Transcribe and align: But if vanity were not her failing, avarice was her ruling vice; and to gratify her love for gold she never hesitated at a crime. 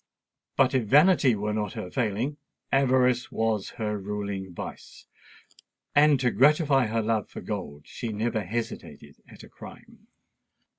But 0.57 0.73
if 0.73 0.85
vanity 0.85 1.35
were 1.35 1.53
not 1.53 1.73
her 1.73 1.91
failing, 1.91 2.37
avarice 2.71 3.31
was 3.31 3.69
her 3.77 3.99
ruling 3.99 4.51
vice; 4.51 5.05
and 5.93 6.19
to 6.19 6.31
gratify 6.31 6.87
her 6.87 7.03
love 7.03 7.29
for 7.29 7.41
gold 7.41 7.83
she 7.85 8.11
never 8.11 8.41
hesitated 8.43 9.17
at 9.29 9.43
a 9.43 9.47
crime. 9.47 10.07